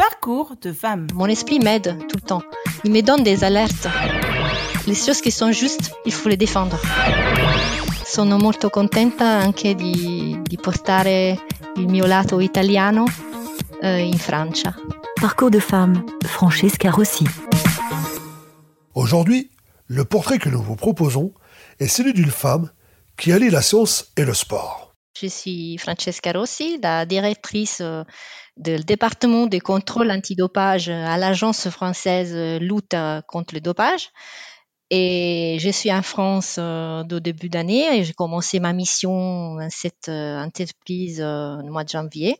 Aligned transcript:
Parcours 0.00 0.56
de 0.62 0.72
femme. 0.72 1.08
Mon 1.12 1.26
esprit 1.26 1.58
m'aide 1.58 1.98
tout 2.08 2.16
le 2.16 2.26
temps. 2.26 2.42
Il 2.84 2.90
me 2.90 3.02
donne 3.02 3.22
des 3.22 3.44
alertes. 3.44 3.86
Les 4.86 4.94
choses 4.94 5.20
qui 5.20 5.30
sont 5.30 5.52
justes, 5.52 5.92
il 6.06 6.12
faut 6.12 6.30
les 6.30 6.38
défendre. 6.38 6.78
Sono 8.06 8.38
molto 8.38 8.70
contenta 8.70 9.26
anche 9.26 9.74
di, 9.74 10.40
di 10.42 10.56
portare 10.56 11.38
il 11.76 11.86
mio 11.86 12.06
lato 12.06 12.40
italiano 12.40 13.04
eh, 13.82 13.98
in 13.98 14.16
Francia. 14.16 14.74
Parcours 15.20 15.50
de 15.50 15.60
femme, 15.60 16.02
Francesca 16.24 16.90
Rossi. 16.90 17.26
Aujourd'hui, 18.94 19.50
le 19.86 20.06
portrait 20.06 20.38
que 20.38 20.48
nous 20.48 20.62
vous 20.62 20.76
proposons 20.76 21.34
est 21.78 21.88
celui 21.88 22.14
d'une 22.14 22.30
femme 22.30 22.70
qui 23.18 23.32
allie 23.32 23.50
la 23.50 23.60
science 23.60 24.12
et 24.16 24.24
le 24.24 24.32
sport. 24.32 24.89
Je 25.20 25.26
suis 25.26 25.78
Francesca 25.78 26.32
Rossi, 26.32 26.78
la 26.82 27.04
directrice 27.06 27.80
euh, 27.80 28.04
du 28.56 28.76
département 28.76 29.46
de 29.46 29.58
contrôle 29.58 30.10
antidopage 30.10 30.88
à 30.88 31.16
l'Agence 31.16 31.68
française 31.68 32.34
lutte 32.60 32.96
contre 33.26 33.54
le 33.54 33.60
dopage. 33.60 34.10
Et 34.90 35.58
je 35.60 35.70
suis 35.70 35.92
en 35.92 36.02
France 36.02 36.56
euh, 36.58 37.04
au 37.04 37.20
début 37.20 37.48
d'année 37.48 37.98
et 37.98 38.02
j'ai 38.02 38.12
commencé 38.12 38.58
ma 38.58 38.72
mission 38.72 39.54
dans 39.54 39.70
cette 39.70 40.08
euh, 40.08 40.42
entreprise 40.42 41.20
euh, 41.20 41.62
au 41.62 41.70
mois 41.70 41.84
de 41.84 41.90
janvier. 41.90 42.36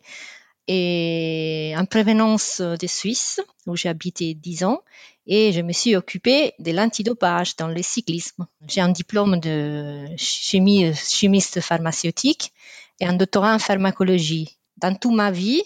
Et 0.72 1.74
en 1.76 1.84
prévenance 1.84 2.60
de 2.60 2.86
Suisse, 2.86 3.40
où 3.66 3.74
j'ai 3.74 3.88
habité 3.88 4.34
10 4.34 4.62
ans, 4.62 4.82
et 5.26 5.52
je 5.52 5.62
me 5.62 5.72
suis 5.72 5.96
occupée 5.96 6.52
de 6.60 6.70
l'antidopage 6.70 7.56
dans 7.56 7.66
le 7.66 7.82
cyclisme. 7.82 8.46
J'ai 8.68 8.80
un 8.80 8.90
diplôme 8.90 9.40
de 9.40 10.06
chimie, 10.16 10.94
chimiste 10.94 11.60
pharmaceutique 11.60 12.52
et 13.00 13.04
un 13.04 13.14
doctorat 13.14 13.52
en 13.52 13.58
pharmacologie. 13.58 14.60
Dans 14.76 14.94
toute 14.94 15.12
ma 15.12 15.32
vie, 15.32 15.60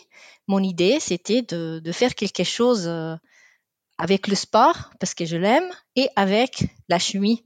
mon 0.47 0.63
idée, 0.63 0.97
c'était 1.01 1.43
de, 1.43 1.93
faire 1.93 2.15
quelque 2.15 2.43
chose 2.43 2.87
euh, 2.87 3.15
avec 3.99 4.27
le 4.27 4.35
sport, 4.35 4.89
parce 5.01 5.13
que 5.13 5.27
je 5.27 5.37
l'aime, 5.37 5.71
et 5.97 6.09
avec 6.17 6.65
la 6.89 6.99
chimie 6.99 7.45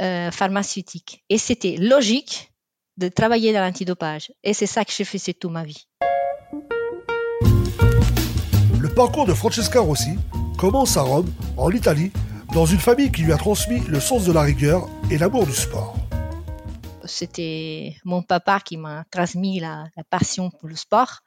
euh, 0.00 0.30
pharmaceutique. 0.30 1.24
Et 1.28 1.38
c'était 1.38 1.74
logique 1.76 2.52
de 2.98 3.08
travailler 3.08 3.52
dans 3.52 3.62
l'antidopage. 3.62 4.32
Et 4.44 4.54
c'est 4.54 4.66
ça 4.66 4.84
que 4.84 4.92
j'ai 4.92 5.04
fait 5.04 5.34
toute 5.34 5.50
ma 5.50 5.64
vie. 5.64 5.88
Parcours 8.94 9.26
de 9.26 9.34
Francesca 9.34 9.80
Rossi 9.80 10.18
commence 10.58 10.96
à 10.96 11.02
Rome, 11.02 11.30
en 11.56 11.70
Italie, 11.70 12.10
dans 12.52 12.66
une 12.66 12.78
famille 12.78 13.10
qui 13.12 13.22
lui 13.22 13.32
a 13.32 13.36
transmis 13.36 13.80
le 13.88 14.00
sens 14.00 14.24
de 14.24 14.32
la 14.32 14.42
rigueur 14.42 14.88
et 15.10 15.18
l'amour 15.18 15.46
du 15.46 15.52
sport. 15.52 15.96
C'était 17.04 17.96
mon 18.04 18.22
papa 18.22 18.60
qui 18.60 18.76
m'a 18.76 19.04
transmis 19.10 19.60
la, 19.60 19.84
passion 20.10 20.50
pour 20.50 20.68
le 20.68 20.76
sport. 20.76 21.20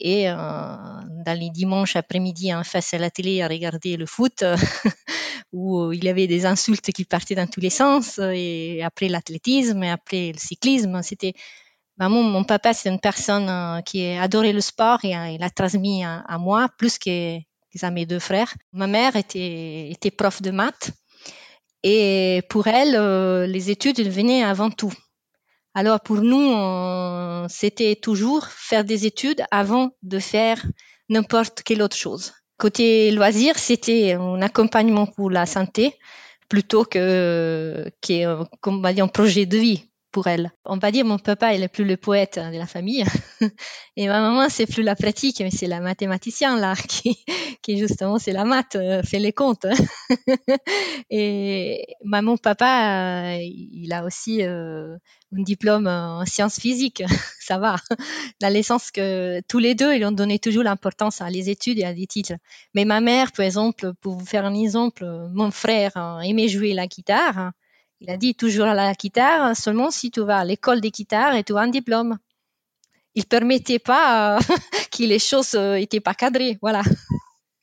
Et 0.00 0.28
euh, 0.28 0.34
dans 0.34 1.38
les 1.38 1.50
dimanches 1.50 1.94
après-midi 1.96 2.52
en 2.52 2.64
face 2.64 2.94
à 2.94 2.98
la 2.98 3.10
télé 3.10 3.42
à 3.42 3.48
regarder 3.48 3.96
le 3.96 4.06
foot, 4.06 4.42
où 5.52 5.92
il 5.92 6.02
y 6.02 6.08
avait 6.08 6.26
des 6.26 6.46
insultes 6.46 6.90
qui 6.90 7.04
partaient 7.04 7.36
dans 7.36 7.46
tous 7.46 7.60
les 7.60 7.70
sens, 7.70 8.18
et 8.18 8.82
après 8.82 9.08
l'athlétisme, 9.08 9.82
et 9.84 9.90
après 9.90 10.32
le 10.32 10.38
cyclisme, 10.38 11.00
c'était 11.02 11.34
Vraiment, 11.98 12.22
mon 12.22 12.42
papa, 12.42 12.74
c'est 12.74 12.88
une 12.88 12.98
personne 12.98 13.48
euh, 13.48 13.80
qui 13.82 14.04
adorait 14.04 14.52
le 14.52 14.60
sport 14.60 14.98
et 15.04 15.16
euh, 15.16 15.28
il 15.28 15.42
a 15.44 15.50
transmis 15.50 16.04
à, 16.04 16.38
moi 16.38 16.68
plus 16.76 16.98
que, 16.98 17.38
à 17.82 17.90
mes 17.90 18.04
deux 18.04 18.18
frères. 18.18 18.52
Ma 18.72 18.88
mère 18.88 19.14
était, 19.14 20.10
prof 20.16 20.42
de 20.42 20.50
maths 20.50 20.90
et 21.84 22.42
pour 22.48 22.66
elle, 22.66 22.96
euh, 22.96 23.46
les 23.46 23.70
études 23.70 24.00
venaient 24.00 24.42
avant 24.42 24.70
tout. 24.70 24.92
Alors 25.74 26.00
pour 26.00 26.20
nous, 26.20 27.48
c'était 27.48 27.96
toujours 27.96 28.46
faire 28.46 28.84
des 28.84 29.06
études 29.06 29.44
avant 29.50 29.90
de 30.02 30.18
faire 30.18 30.64
n'importe 31.08 31.62
quelle 31.64 31.82
autre 31.82 31.96
chose. 31.96 32.32
Côté 32.58 33.10
loisirs, 33.10 33.58
c'était 33.58 34.12
un 34.12 34.40
accompagnement 34.40 35.06
pour 35.06 35.30
la 35.30 35.46
santé 35.46 35.96
plutôt 36.48 36.84
que, 36.84 37.90
que 38.00 38.44
comme 38.60 38.84
on 38.84 38.92
dire, 38.92 39.04
un 39.04 39.08
projet 39.08 39.46
de 39.46 39.58
vie 39.58 39.88
pour 40.14 40.28
elle. 40.28 40.52
On 40.64 40.78
va 40.78 40.92
dire 40.92 41.04
mon 41.04 41.18
papa, 41.18 41.54
il 41.54 41.62
est 41.64 41.68
plus 41.68 41.84
le 41.84 41.96
poète 41.96 42.38
de 42.38 42.56
la 42.56 42.68
famille 42.68 43.04
et 43.96 44.06
ma 44.06 44.20
maman, 44.20 44.48
c'est 44.48 44.64
plus 44.64 44.84
la 44.84 44.94
pratique, 44.94 45.40
mais 45.40 45.50
c'est 45.50 45.66
la 45.66 45.80
mathématicienne 45.80 46.60
là 46.60 46.74
qui, 46.88 47.18
justement 47.66 48.20
c'est 48.20 48.32
la 48.32 48.44
maths, 48.44 48.76
euh, 48.76 49.02
fait 49.02 49.18
les 49.18 49.32
comptes. 49.32 49.66
et 51.10 51.84
mon 52.04 52.36
papa, 52.36 53.34
euh, 53.34 53.38
il 53.42 53.92
a 53.92 54.04
aussi 54.04 54.44
euh, 54.44 54.96
un 55.36 55.42
diplôme 55.42 55.88
en 55.88 56.24
sciences 56.26 56.60
physiques, 56.60 57.02
ça 57.40 57.58
va. 57.58 57.74
Dans 58.40 58.54
le 58.54 58.62
sens 58.62 58.92
que 58.92 59.40
tous 59.48 59.58
les 59.58 59.74
deux, 59.74 59.94
ils 59.94 60.04
ont 60.04 60.12
donné 60.12 60.38
toujours 60.38 60.62
l'importance 60.62 61.22
à 61.22 61.28
les 61.28 61.50
études 61.50 61.80
et 61.80 61.84
à 61.84 61.92
des 61.92 62.06
titres. 62.06 62.34
Mais 62.74 62.84
ma 62.84 63.00
mère, 63.00 63.32
par 63.32 63.46
exemple, 63.46 63.94
pour 64.00 64.16
vous 64.16 64.26
faire 64.26 64.44
un 64.44 64.54
exemple, 64.54 65.04
mon 65.32 65.50
frère 65.50 66.20
aimait 66.22 66.46
jouer 66.46 66.72
la 66.72 66.86
guitare. 66.86 67.50
Il 68.00 68.10
a 68.10 68.16
dit 68.16 68.34
toujours 68.34 68.66
à 68.66 68.74
la 68.74 68.92
guitare 68.92 69.56
seulement 69.56 69.90
si 69.90 70.10
tu 70.10 70.20
vas 70.20 70.38
à 70.38 70.44
l'école 70.44 70.80
des 70.80 70.90
guitares 70.90 71.34
et 71.34 71.44
tu 71.44 71.56
as 71.56 71.60
un 71.60 71.68
diplôme. 71.68 72.18
Il 73.14 73.24
permettait 73.26 73.78
pas 73.78 74.38
que 74.92 75.04
les 75.04 75.18
choses 75.18 75.54
n'étaient 75.54 76.00
pas 76.00 76.14
cadrées, 76.14 76.58
voilà. 76.60 76.82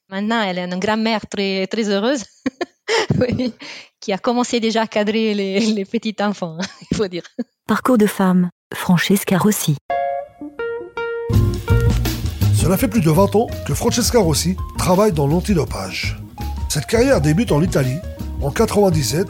Maintenant, 0.09 0.41
elle 0.41 0.57
est 0.57 0.65
une 0.65 0.79
grand-mère 0.79 1.25
très 1.27 1.67
très 1.67 1.89
heureuse, 1.89 2.23
oui, 3.19 3.53
qui 3.99 4.13
a 4.13 4.17
commencé 4.17 4.59
déjà 4.59 4.83
à 4.83 4.87
cadrer 4.87 5.33
les, 5.33 5.59
les 5.59 5.85
petits 5.85 6.15
enfants, 6.19 6.57
il 6.91 6.97
faut 6.97 7.07
dire. 7.07 7.23
Parcours 7.67 7.97
de 7.97 8.07
femme, 8.07 8.49
Francesca 8.73 9.37
Rossi. 9.37 9.77
Cela 12.55 12.77
fait 12.77 12.87
plus 12.87 13.01
de 13.01 13.09
20 13.09 13.35
ans 13.35 13.47
que 13.65 13.73
Francesca 13.73 14.19
Rossi 14.19 14.55
travaille 14.77 15.11
dans 15.11 15.27
l'antidopage. 15.27 16.17
Cette 16.69 16.85
carrière 16.85 17.19
débute 17.19 17.51
en 17.51 17.61
Italie 17.61 17.97
en 18.41 18.51
97 18.51 19.27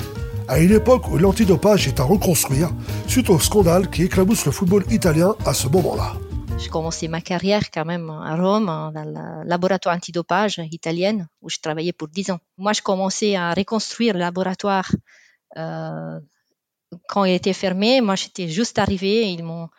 à 0.48 0.60
une 0.60 0.72
époque 0.72 1.08
où 1.10 1.18
l'antidopage 1.18 1.88
est 1.88 2.00
à 2.00 2.04
reconstruire 2.04 2.70
suite 3.08 3.30
au 3.30 3.40
scandale 3.40 3.90
qui 3.90 4.04
éclabousse 4.04 4.46
le 4.46 4.52
football 4.52 4.84
italien 4.92 5.36
à 5.46 5.54
ce 5.54 5.68
moment-là. 5.68 6.14
J'ai 6.58 6.70
commencé 6.70 7.08
ma 7.08 7.22
carrière 7.22 7.72
quand 7.72 7.86
même 7.86 8.10
à 8.10 8.36
Rome, 8.36 8.66
dans 8.66 9.04
le 9.06 9.48
laboratoire 9.48 9.96
antidopage 9.96 10.62
italien, 10.72 11.26
où 11.42 11.50
je 11.50 11.58
travaillais 11.58 11.94
pour 11.94 12.08
10 12.08 12.32
ans. 12.32 12.40
Moi, 12.58 12.74
je 12.74 12.82
commençais 12.82 13.36
à 13.36 13.54
reconstruire 13.54 14.14
le 14.14 14.20
laboratoire 14.20 14.92
euh, 15.58 16.20
quand 17.08 17.26
il 17.26 17.34
était 17.34 17.54
fermé. 17.54 18.02
Moi, 18.02 18.16
j'étais 18.16 18.48
juste 18.48 18.78
arrivée, 18.78 19.32
ils 19.32 19.44
m'ont 19.44 19.70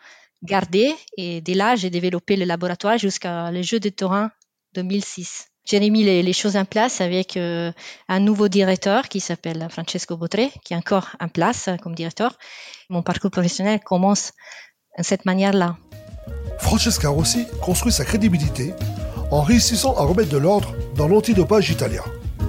gardé 0.43 0.93
et 1.17 1.39
dès 1.41 1.53
là, 1.53 1.75
j'ai 1.75 1.89
développé 1.89 2.35
le 2.35 2.45
laboratoire 2.45 2.97
jusqu'à 2.97 3.49
le 3.51 3.61
jeu 3.61 3.79
de 3.79 3.89
Turin 3.89 4.31
2006. 4.73 5.52
J'ai 5.65 5.79
mis 5.89 6.03
les, 6.03 6.23
les, 6.23 6.33
choses 6.33 6.57
en 6.57 6.65
place 6.65 6.99
avec 6.99 7.37
euh, 7.37 7.71
un 8.09 8.19
nouveau 8.19 8.49
directeur 8.49 9.07
qui 9.07 9.21
s'appelle 9.21 9.65
Francesco 9.69 10.17
Botré, 10.17 10.51
qui 10.65 10.73
est 10.73 10.77
encore 10.77 11.15
en 11.21 11.29
place 11.29 11.69
comme 11.81 11.95
directeur. 11.95 12.37
Mon 12.89 13.01
parcours 13.01 13.31
professionnel 13.31 13.79
commence 13.79 14.33
de 14.97 15.03
cette 15.03 15.25
manière-là. 15.25 15.77
Francesca 16.59 17.09
Rossi 17.09 17.45
construit 17.61 17.93
sa 17.93 18.03
crédibilité 18.03 18.73
en 19.31 19.41
réussissant 19.41 19.95
à 19.95 20.03
remettre 20.03 20.29
de 20.29 20.37
l'ordre 20.37 20.75
dans 20.95 21.07
l'antidopage 21.07 21.69
italien. 21.69 22.03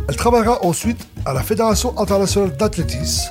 Elle 0.09 0.17
travaillera 0.17 0.65
ensuite 0.65 1.07
à 1.25 1.33
la 1.33 1.43
Fédération 1.43 1.97
internationale 1.99 2.57
d'athlétisme 2.57 3.31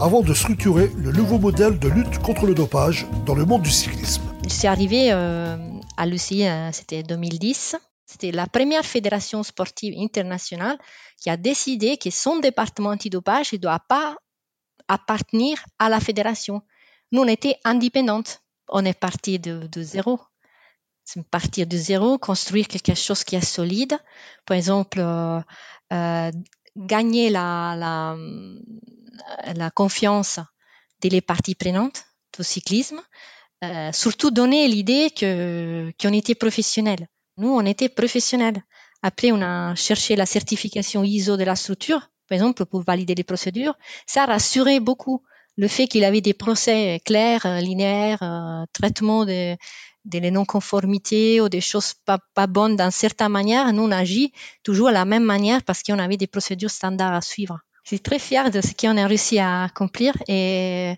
avant 0.00 0.22
de 0.22 0.34
structurer 0.34 0.90
le 0.96 1.12
nouveau 1.12 1.38
modèle 1.38 1.78
de 1.78 1.88
lutte 1.88 2.18
contre 2.18 2.46
le 2.46 2.54
dopage 2.54 3.06
dans 3.26 3.34
le 3.34 3.44
monde 3.44 3.62
du 3.62 3.70
cyclisme. 3.70 4.22
Je 4.44 4.52
suis 4.52 4.66
arrivée 4.66 5.12
euh, 5.12 5.56
à 5.96 6.06
Lucie, 6.06 6.46
euh, 6.46 6.70
c'était 6.72 7.02
2010. 7.02 7.76
C'était 8.10 8.32
la 8.32 8.48
première 8.48 8.84
fédération 8.84 9.44
sportive 9.44 9.94
internationale 9.96 10.76
qui 11.16 11.30
a 11.30 11.36
décidé 11.36 11.96
que 11.96 12.10
son 12.10 12.40
département 12.40 12.90
antidopage 12.90 13.52
ne 13.52 13.58
doit 13.58 13.78
pas 13.88 14.16
appartenir 14.88 15.64
à 15.78 15.88
la 15.88 16.00
fédération. 16.00 16.60
Nous, 17.12 17.20
on 17.22 17.28
était 17.28 17.60
indépendantes. 17.64 18.42
On 18.66 18.84
est 18.84 18.98
parti 18.98 19.38
de, 19.38 19.68
zéro. 19.76 20.18
Partir 21.30 21.68
de 21.68 21.76
zéro, 21.76 22.18
construire 22.18 22.66
quelque 22.66 22.96
chose 22.96 23.22
qui 23.22 23.36
est 23.36 23.44
solide. 23.44 23.96
Par 24.44 24.56
exemple, 24.56 24.98
euh, 24.98 25.40
euh, 25.92 26.32
gagner 26.76 27.30
la, 27.30 28.16
confiance 29.76 30.40
des 31.00 31.20
parties 31.20 31.54
prenantes 31.54 32.06
du 32.36 32.42
cyclisme. 32.42 33.00
Euh, 33.62 33.92
surtout 33.92 34.32
donner 34.32 34.66
l'idée 34.66 35.10
qu'on 36.00 36.12
était 36.12 36.34
professionnel. 36.34 37.06
Nous, 37.40 37.48
on 37.48 37.64
était 37.64 37.88
professionnels. 37.88 38.62
Après, 39.02 39.32
on 39.32 39.40
a 39.40 39.74
cherché 39.74 40.14
la 40.14 40.26
certification 40.26 41.02
ISO 41.04 41.38
de 41.38 41.44
la 41.44 41.56
structure, 41.56 42.10
par 42.28 42.36
exemple, 42.36 42.66
pour 42.66 42.82
valider 42.82 43.14
les 43.14 43.24
procédures. 43.24 43.76
Ça 44.06 44.26
rassurait 44.26 44.78
beaucoup 44.78 45.22
le 45.56 45.66
fait 45.66 45.86
qu'il 45.88 46.04
avait 46.04 46.20
des 46.20 46.34
procès 46.34 47.00
clairs, 47.02 47.46
linéaires, 47.62 48.22
euh, 48.22 48.64
traitement 48.74 49.24
de, 49.24 49.56
des 50.04 50.30
non-conformités 50.30 51.40
ou 51.40 51.48
des 51.48 51.62
choses 51.62 51.94
pas, 52.04 52.18
pas 52.34 52.46
bonnes 52.46 52.76
d'une 52.76 52.90
certaine 52.90 53.32
manière. 53.32 53.72
Nous, 53.72 53.84
on 53.84 53.90
agit 53.90 54.32
toujours 54.62 54.88
de 54.88 54.94
la 54.94 55.06
même 55.06 55.24
manière 55.24 55.62
parce 55.62 55.82
qu'on 55.82 55.98
avait 55.98 56.18
des 56.18 56.26
procédures 56.26 56.70
standards 56.70 57.14
à 57.14 57.22
suivre. 57.22 57.58
Je 57.84 57.88
suis 57.88 58.00
très 58.00 58.18
fière 58.18 58.50
de 58.50 58.60
ce 58.60 58.74
qu'on 58.78 58.98
a 58.98 59.06
réussi 59.06 59.38
à 59.38 59.64
accomplir 59.64 60.14
et 60.28 60.94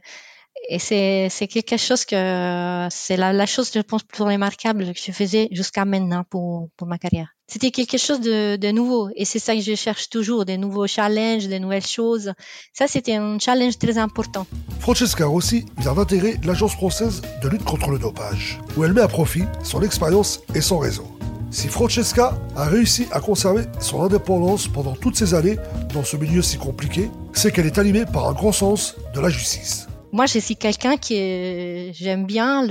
et 0.68 0.78
c'est 0.78 1.48
quelque 1.48 1.76
chose 1.76 2.04
que 2.04 2.88
c'est 2.90 3.16
la, 3.16 3.46
chose 3.46 3.70
je 3.74 3.80
pense 3.80 4.02
plus 4.02 4.22
remarquable 4.22 4.92
que 4.92 5.00
je 5.04 5.12
faisais 5.12 5.48
jusqu'à 5.50 5.84
maintenant 5.84 6.24
pour 6.28 6.68
pour 6.76 6.86
ma 6.86 6.98
carrière. 6.98 7.28
C'était 7.48 7.70
quelque 7.70 7.98
chose 7.98 8.20
de, 8.20 8.56
de 8.56 8.70
nouveau 8.70 9.10
et 9.16 9.24
c'est 9.24 9.38
ça 9.38 9.54
que 9.54 9.60
je 9.60 9.74
cherche 9.74 10.08
toujours, 10.08 10.44
des 10.44 10.56
nouveaux 10.56 10.86
challenges, 10.86 11.48
des 11.48 11.58
nouvelles 11.58 11.86
choses. 11.86 12.32
Ça 12.72 12.86
c'était 12.86 13.16
un 13.16 13.38
challenge 13.38 13.78
très 13.78 13.98
important. 13.98 14.46
Francesca 14.80 15.26
Rossi 15.26 15.66
vient 15.78 15.94
d'intégrer 15.94 16.36
l'Agence 16.44 16.72
française 16.72 17.22
de 17.42 17.48
lutte 17.48 17.64
contre 17.64 17.90
le 17.90 17.98
dopage, 17.98 18.60
où 18.76 18.84
elle 18.84 18.92
met 18.92 19.02
à 19.02 19.08
profit 19.08 19.44
son 19.62 19.82
expérience 19.82 20.40
et 20.54 20.60
son 20.60 20.78
réseau. 20.78 21.06
Si 21.50 21.68
Francesca 21.68 22.38
a 22.56 22.64
réussi 22.64 23.06
à 23.12 23.20
conserver 23.20 23.64
son 23.78 24.02
indépendance 24.02 24.68
pendant 24.68 24.94
toutes 24.94 25.16
ces 25.16 25.34
années 25.34 25.58
dans 25.92 26.02
ce 26.02 26.16
milieu 26.16 26.40
si 26.40 26.56
compliqué, 26.56 27.10
c'est 27.34 27.52
qu'elle 27.52 27.66
est 27.66 27.78
animée 27.78 28.06
par 28.10 28.26
un 28.26 28.32
grand 28.32 28.52
sens 28.52 28.96
de 29.14 29.20
la 29.20 29.28
justice. 29.28 29.86
Moi, 30.12 30.26
je 30.26 30.38
suis 30.38 30.56
quelqu'un 30.56 30.98
qui 30.98 31.92
j'aime 31.94 32.26
bien 32.26 32.66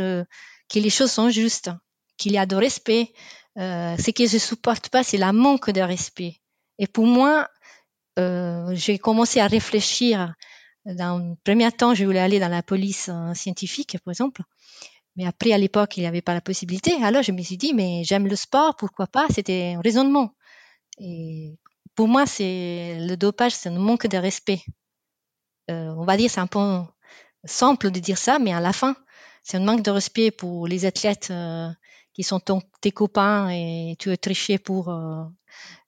que 0.70 0.80
les 0.80 0.90
choses 0.92 1.12
sont 1.12 1.30
justes, 1.30 1.72
qu'il 2.18 2.34
y 2.34 2.38
a 2.38 2.46
de 2.46 2.56
respect. 2.56 3.14
Euh, 3.58 3.98
ce 3.98 4.12
que 4.12 4.28
je 4.28 4.38
supporte 4.38 4.90
pas, 4.90 5.04
c'est 5.04 5.18
la 5.18 5.34
manque 5.34 5.72
de 5.72 5.82
respect. 5.82 6.40
Et 6.78 6.88
pour 6.88 7.08
moi, 7.08 7.50
euh, 8.20 8.70
j'ai 8.74 9.00
commencé 9.00 9.40
à 9.40 9.48
réfléchir. 9.48 10.34
Dans 10.86 11.18
le 11.18 11.36
premier 11.44 11.72
temps, 11.72 11.94
je 11.94 12.06
voulais 12.06 12.20
aller 12.20 12.40
dans 12.40 12.48
la 12.48 12.64
police 12.64 13.10
euh, 13.10 13.34
scientifique, 13.34 13.98
par 14.04 14.12
exemple. 14.12 14.44
Mais 15.16 15.26
après, 15.26 15.52
à 15.52 15.58
l'époque, 15.58 15.98
il 15.98 16.02
n'y 16.02 16.08
avait 16.08 16.22
pas 16.22 16.34
la 16.34 16.42
possibilité. 16.42 16.94
Alors, 17.04 17.24
je 17.24 17.32
me 17.32 17.42
suis 17.42 17.58
dit, 17.58 17.74
mais 17.74 18.04
j'aime 18.04 18.28
le 18.28 18.36
sport, 18.36 18.76
pourquoi 18.76 19.08
pas? 19.08 19.26
C'était 19.30 19.74
un 19.76 19.82
raisonnement. 19.82 20.34
Et 21.00 21.58
pour 21.96 22.08
moi, 22.08 22.26
c'est 22.26 22.98
le 23.00 23.16
dopage, 23.18 23.54
c'est 23.54 23.70
un 23.70 23.80
manque 23.80 24.08
de 24.08 24.18
respect. 24.18 24.62
On 25.68 26.04
va 26.04 26.18
dire, 26.18 26.30
c'est 26.30 26.42
un 26.42 26.48
peu 26.48 26.60
simple 27.46 27.92
de 27.92 28.00
dire 28.00 28.18
ça, 28.18 28.40
mais 28.40 28.54
à 28.54 28.60
la 28.60 28.74
fin, 28.74 28.96
c'est 29.44 29.58
un 29.58 29.64
manque 29.64 29.82
de 29.82 29.92
respect 29.92 30.32
pour 30.32 30.68
les 30.68 30.86
athlètes 30.86 31.30
euh, 31.32 31.70
qui 32.14 32.24
sont 32.24 32.42
tes 32.82 32.92
copains 32.92 33.50
et 33.50 33.96
tu 34.00 34.12
es 34.12 34.18
triché 34.18 34.58
pour 34.58 34.90
euh, 34.90 35.24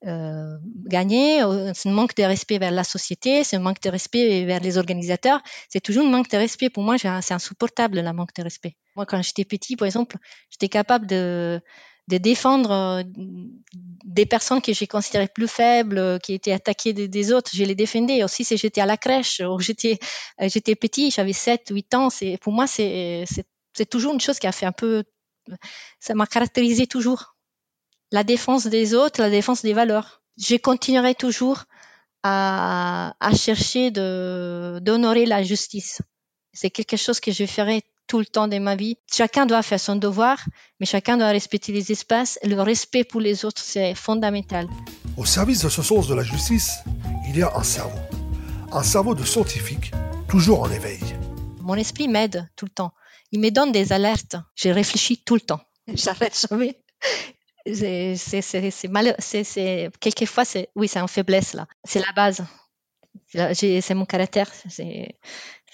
euh, 0.06 0.58
gagner. 0.88 1.42
C'est 1.74 1.90
un 1.90 1.94
manque 1.94 2.16
de 2.16 2.24
respect 2.24 2.58
vers 2.58 2.72
la 2.72 2.84
société, 2.84 3.44
c'est 3.44 3.58
un 3.58 3.60
manque 3.60 3.82
de 3.82 3.90
respect 3.90 4.46
vers 4.46 4.60
les 4.60 4.78
organisateurs. 4.78 5.42
C'est 5.70 5.82
toujours 5.82 6.06
un 6.06 6.10
manque 6.10 6.30
de 6.30 6.38
respect. 6.38 6.70
Pour 6.70 6.84
moi, 6.84 6.98
c'est 6.98 7.34
insupportable, 7.34 8.02
le 8.02 8.14
manque 8.14 8.34
de 8.36 8.44
respect. 8.44 8.76
Moi, 8.96 9.06
quand 9.06 9.22
j'étais 9.22 9.46
petit, 9.46 9.76
par 9.76 9.86
exemple, 9.86 10.18
j'étais 10.50 10.70
capable 10.70 11.08
de, 11.08 11.62
de 12.08 12.18
défendre 12.18 12.72
euh, 12.72 13.04
des 14.04 14.26
personnes 14.26 14.62
que 14.62 14.74
j'ai 14.74 14.88
considérées 14.88 15.28
plus 15.28 15.48
faibles, 15.48 16.20
qui 16.22 16.34
étaient 16.34 16.52
attaquées 16.52 16.94
des, 16.94 17.34
autres. 17.34 17.52
Je 17.54 17.64
les 17.64 17.76
défendais. 17.76 18.24
Aussi, 18.24 18.44
si 18.44 18.58
j'étais 18.58 18.82
à 18.82 18.86
la 18.86 18.98
crèche 18.98 19.42
ou 19.42 19.60
j'étais, 19.60 20.00
euh, 20.42 20.50
j'étais 20.50 20.76
petit, 20.76 21.12
j'avais 21.12 21.34
7, 21.34 21.70
8 21.72 21.94
ans. 21.96 22.10
C'est, 22.10 22.38
pour 22.42 22.54
moi, 22.54 22.68
c'est, 22.68 23.24
c'est, 23.28 23.46
c'est 23.74 23.90
toujours 23.90 24.14
une 24.14 24.22
chose 24.22 24.40
qui 24.40 24.48
a 24.48 24.52
fait 24.52 24.66
un 24.66 24.72
peu, 24.72 25.04
ça 26.00 26.14
m'a 26.14 26.28
caractérisé 26.28 26.88
toujours. 26.88 27.36
La 28.12 28.24
défense 28.24 28.68
des 28.68 28.94
autres, 28.94 29.22
la 29.22 29.30
défense 29.30 29.64
des 29.64 29.74
valeurs. 29.74 30.22
Je 30.38 30.56
continuerai 30.56 31.16
toujours 31.16 31.64
à, 32.22 33.16
à 33.20 33.36
chercher 33.36 33.92
de, 33.92 34.80
d'honorer 34.82 35.26
la 35.26 35.42
justice. 35.42 36.02
C'est 36.54 36.70
quelque 36.70 36.98
chose 36.98 37.20
que 37.20 37.32
je 37.32 37.46
ferai 37.46 37.84
tout 38.14 38.20
le 38.20 38.28
temps 38.28 38.48
de 38.48 38.60
ma 38.60 38.76
vie. 38.76 38.96
Chacun 39.12 39.48
doit 39.48 39.64
faire 39.64 39.80
son 39.80 39.96
devoir, 39.96 40.38
mais 40.80 40.86
chacun 40.86 41.18
doit 41.18 41.30
respecter 41.30 41.72
les 41.72 41.92
espaces. 41.92 42.38
Le 42.44 42.62
respect 42.62 43.04
pour 43.04 43.20
les 43.20 43.44
autres, 43.44 43.64
c'est 43.66 43.96
fondamental. 43.96 44.68
Au 45.18 45.26
service 45.26 45.64
de 45.64 45.70
ce 45.70 45.82
sens 45.82 46.08
de 46.08 46.14
la 46.14 46.22
justice, 46.22 46.78
il 47.28 47.40
y 47.40 47.42
a 47.42 47.52
un 47.56 47.64
cerveau. 47.64 47.98
Un 48.72 48.84
cerveau 48.84 49.16
de 49.16 49.24
scientifique, 49.24 49.94
toujours 50.28 50.62
en 50.62 50.70
éveil. 50.70 51.00
Mon 51.62 51.74
esprit 51.74 52.08
m'aide 52.08 52.48
tout 52.56 52.66
le 52.66 52.72
temps. 52.72 52.94
Il 53.32 53.40
me 53.40 53.50
donne 53.50 53.72
des 53.72 53.92
alertes. 53.94 54.36
Je 54.54 54.70
réfléchis 54.70 55.18
tout 55.18 55.34
le 55.34 55.42
temps. 55.42 55.62
J'arrête 55.88 56.38
jamais. 56.48 56.78
C'est 57.66 58.90
mal. 58.92 59.16
C'est 59.18 59.90
quelquefois, 60.00 60.46
c'est 60.46 60.70
oui, 60.76 60.88
c'est 60.88 61.00
une 61.00 61.08
faiblesse 61.08 61.56
là. 61.56 61.66
C'est 61.84 62.00
la 62.00 62.12
base. 62.16 62.46
C'est 63.28 63.94
mon 63.94 64.06
caractère. 64.06 64.52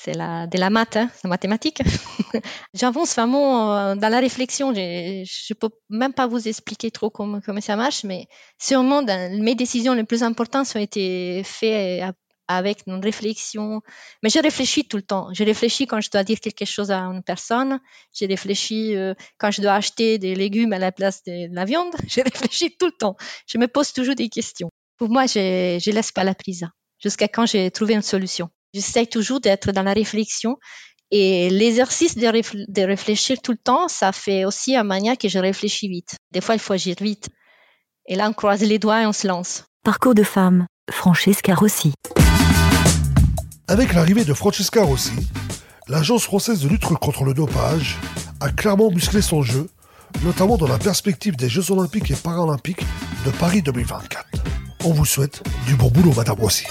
C'est 0.01 0.13
la, 0.13 0.47
de 0.47 0.57
la 0.57 0.69
maths, 0.69 0.95
hein, 0.95 1.09
mathématique. 1.25 1.81
J'avance 2.74 3.15
vraiment 3.15 3.75
euh, 3.75 3.95
dans 3.95 4.07
la 4.09 4.19
réflexion. 4.19 4.74
Je 4.74 4.80
ne 5.21 5.53
peux 5.56 5.69
même 5.89 6.13
pas 6.13 6.25
vous 6.25 6.47
expliquer 6.47 6.89
trop 6.89 7.09
comment, 7.09 7.41
ça 7.59 7.75
marche, 7.75 8.06
mais 8.06 8.27
sûrement 8.57 9.03
mes 9.03 9.56
décisions 9.56 9.94
les 9.94 10.06
plus 10.06 10.24
importantes 10.24 10.71
ont 10.75 10.80
été 10.80 11.44
faites 11.44 12.03
avec 12.50 12.83
une 12.88 13.01
réflexion. 13.01 13.81
Mais 14.24 14.30
je 14.30 14.39
réfléchis 14.39 14.86
tout 14.86 14.97
le 14.97 15.03
temps. 15.03 15.30
Je 15.33 15.44
réfléchis 15.44 15.86
quand 15.86 16.01
je 16.01 16.09
dois 16.09 16.24
dire 16.24 16.39
quelque 16.39 16.65
chose 16.65 16.91
à 16.91 17.00
une 17.01 17.24
personne. 17.24 17.80
Je 18.13 18.25
réfléchis 18.25 18.95
euh, 18.95 19.13
quand 19.38 19.51
je 19.51 19.62
dois 19.62 19.74
acheter 19.74 20.18
des 20.18 20.33
légumes 20.36 20.74
à 20.74 20.80
la 20.80 20.91
place 20.91 21.24
de 21.24 21.53
la 21.53 21.65
viande. 21.65 21.94
Je 22.07 22.21
réfléchis 22.21 22.75
tout 22.77 22.88
le 22.88 22.91
temps. 22.91 23.15
Je 23.47 23.57
me 23.59 23.68
pose 23.68 23.94
toujours 23.94 24.15
des 24.15 24.30
questions. 24.30 24.69
Pour 24.97 25.09
moi, 25.09 25.27
je 25.27 25.75
ne 25.75 25.94
laisse 25.94 26.12
pas 26.12 26.24
la 26.24 26.33
prise 26.33 26.68
jusqu'à 27.00 27.28
quand 27.28 27.46
j'ai 27.46 27.72
trouvé 27.72 27.94
une 27.96 28.01
solution. 28.01 28.50
J'essaie 28.74 29.06
toujours 29.06 29.40
d'être 29.40 29.72
dans 29.72 29.84
la 29.84 29.94
réflexion. 29.94 30.57
Et 31.12 31.50
l'exercice 31.50 32.16
de, 32.16 32.81
réfléchir 32.84 33.38
tout 33.42 33.51
le 33.51 33.57
temps, 33.57 33.88
ça 33.88 34.12
fait 34.12 34.46
aussi 34.46 34.75
un 34.75 34.84
manière 34.84 35.18
que 35.18 35.28
je 35.28 35.40
réfléchis 35.40 35.88
vite. 35.88 36.16
Des 36.31 36.42
fois, 36.42 36.54
il 36.54 36.62
faut 36.62 36.74
agir 36.74 36.96
vite. 37.01 37.30
Et 38.07 38.16
là, 38.16 38.30
on 38.30 38.34
croise 38.34 38.62
les 38.62 38.78
doigts 38.78 39.01
et 39.01 39.06
on 39.07 39.13
se 39.13 39.28
lance. 39.28 39.63
Parcours 39.84 40.13
de 40.13 40.24
femme, 40.24 40.68
Francesca 40.92 41.56
Rossi. 41.56 41.94
Avec 43.68 43.94
l'arrivée 43.94 44.24
de 44.24 44.34
Francesca 44.34 44.84
Rossi, 44.84 45.13
l'Agence 45.88 46.24
française 46.24 46.62
de 46.62 46.69
lutte 46.69 46.84
contre 46.84 47.24
le 47.24 47.34
dopage 47.34 47.98
a 48.40 48.51
clairement 48.51 48.92
musclé 48.92 49.22
son 49.22 49.42
jeu, 49.42 49.68
notamment 50.24 50.57
dans 50.57 50.68
la 50.68 50.78
perspective 50.78 51.36
des 51.36 51.50
Jeux 51.50 51.72
olympiques 51.72 52.12
et 52.12 52.16
paralympiques 52.16 52.86
de 53.25 53.31
Paris 53.31 53.62
2024. 53.63 54.28
On 54.85 54.93
vous 54.93 55.05
souhaite 55.05 55.43
du 55.67 55.75
bon 55.75 55.89
boulot, 55.89 56.13
Madame 56.15 56.39
Rossi. 56.39 56.65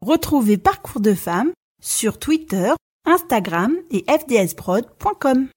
Retrouvez 0.00 0.56
Parcours 0.56 1.02
de 1.02 1.12
femmes 1.12 1.50
sur 1.82 2.18
Twitter, 2.18 2.72
Instagram 3.04 3.72
et 3.90 4.04
fdsprod.com. 4.08 5.48